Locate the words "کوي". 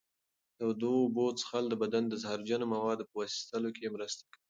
4.29-4.39